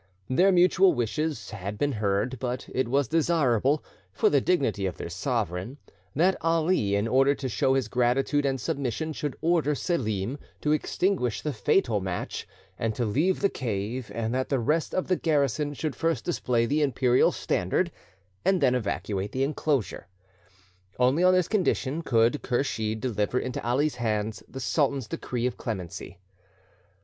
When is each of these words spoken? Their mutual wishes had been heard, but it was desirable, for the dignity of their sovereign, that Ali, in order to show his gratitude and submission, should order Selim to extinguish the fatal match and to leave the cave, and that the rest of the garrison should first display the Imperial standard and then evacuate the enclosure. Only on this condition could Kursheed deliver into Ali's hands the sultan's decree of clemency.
Their 0.31 0.51
mutual 0.51 0.93
wishes 0.95 1.51
had 1.51 1.77
been 1.77 1.91
heard, 1.91 2.39
but 2.39 2.67
it 2.73 2.87
was 2.87 3.07
desirable, 3.07 3.83
for 4.11 4.31
the 4.31 4.41
dignity 4.41 4.87
of 4.87 4.97
their 4.97 5.11
sovereign, 5.11 5.77
that 6.15 6.35
Ali, 6.41 6.95
in 6.95 7.07
order 7.07 7.35
to 7.35 7.47
show 7.47 7.75
his 7.75 7.87
gratitude 7.87 8.43
and 8.43 8.59
submission, 8.59 9.13
should 9.13 9.35
order 9.41 9.75
Selim 9.75 10.39
to 10.61 10.71
extinguish 10.71 11.43
the 11.43 11.53
fatal 11.53 11.99
match 12.01 12.47
and 12.79 12.95
to 12.95 13.05
leave 13.05 13.41
the 13.41 13.49
cave, 13.49 14.11
and 14.15 14.33
that 14.33 14.49
the 14.49 14.57
rest 14.57 14.95
of 14.95 15.05
the 15.07 15.15
garrison 15.17 15.75
should 15.75 15.95
first 15.95 16.25
display 16.25 16.65
the 16.65 16.81
Imperial 16.81 17.31
standard 17.31 17.91
and 18.43 18.59
then 18.59 18.73
evacuate 18.73 19.31
the 19.31 19.43
enclosure. 19.43 20.07
Only 20.97 21.23
on 21.23 21.35
this 21.35 21.47
condition 21.47 22.01
could 22.01 22.41
Kursheed 22.41 23.01
deliver 23.01 23.37
into 23.39 23.63
Ali's 23.63 23.97
hands 23.97 24.41
the 24.49 24.59
sultan's 24.59 25.07
decree 25.07 25.45
of 25.45 25.57
clemency. 25.57 26.17